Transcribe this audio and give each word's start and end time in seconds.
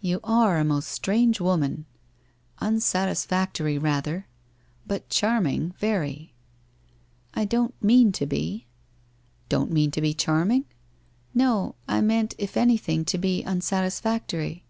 1 0.00 0.10
You 0.10 0.20
are 0.24 0.56
a 0.58 0.64
most 0.64 0.88
strange 0.88 1.40
woman. 1.40 1.86
Unsatisfactory, 2.58 3.78
rather— 3.78 4.26
but 4.88 5.08
charming, 5.08 5.72
very!'' 5.78 6.34
I 7.34 7.44
don't 7.44 7.80
mean 7.80 8.10
to 8.10 8.26
be.'' 8.26 8.66
Don't 9.48 9.70
mean 9.70 9.92
to 9.92 10.00
ho 10.04 10.12
charming?' 10.14 10.64
'No. 11.32 11.76
I 11.86 12.00
meant, 12.00 12.34
if 12.38 12.56
anything, 12.56 13.04
to 13.04 13.18
be 13.18 13.44
unsatisfactory.' 13.44 14.64